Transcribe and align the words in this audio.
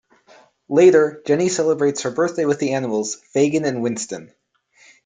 Later, 0.67 1.21
Jenny 1.27 1.47
celebrates 1.47 2.01
her 2.01 2.09
birthday 2.09 2.45
with 2.45 2.57
the 2.57 2.73
animals, 2.73 3.17
Fagin 3.33 3.65
and 3.65 3.83
Winston. 3.83 4.33